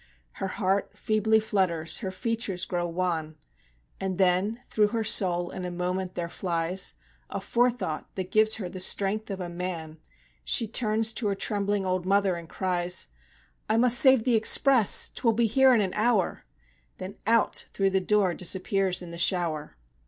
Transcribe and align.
Her 0.31 0.47
heart 0.47 0.97
feebly 0.97 1.39
flutters, 1.39 1.99
her 1.99 2.09
features 2.09 2.65
grow 2.65 2.87
wan, 2.87 3.35
And 3.99 4.17
then 4.17 4.59
through 4.65 4.87
her 4.87 5.03
soul 5.03 5.51
in 5.51 5.63
a 5.63 5.69
moment 5.69 6.15
there 6.15 6.27
flies 6.27 6.95
A 7.29 7.39
forethought 7.39 8.09
that 8.15 8.31
gives 8.31 8.55
her 8.55 8.67
the 8.67 8.79
strength 8.79 9.29
of 9.29 9.39
a 9.39 9.47
man 9.47 9.99
She 10.43 10.67
turns 10.67 11.13
to 11.13 11.27
her 11.27 11.35
trembling 11.35 11.85
old 11.85 12.07
mother 12.07 12.35
and 12.35 12.49
cries: 12.49 13.09
"I 13.69 13.77
must 13.77 13.99
save 13.99 14.23
the 14.23 14.35
express 14.35 15.07
'twill 15.13 15.33
be 15.33 15.45
here 15.45 15.71
in 15.71 15.81
an 15.81 15.93
hour!" 15.93 16.45
Then 16.97 17.17
out 17.27 17.67
through 17.71 17.91
the 17.91 18.01
door 18.01 18.33
disappears 18.33 19.03
in 19.03 19.11
the 19.11 19.19
shower. 19.19 19.77